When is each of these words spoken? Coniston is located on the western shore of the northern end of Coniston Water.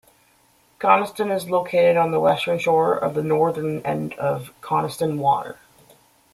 Coniston 0.79 1.29
is 1.29 1.47
located 1.51 1.95
on 1.95 2.09
the 2.09 2.19
western 2.19 2.57
shore 2.57 2.95
of 2.97 3.13
the 3.13 3.21
northern 3.21 3.81
end 3.83 4.13
of 4.15 4.51
Coniston 4.59 5.19
Water. 5.19 5.59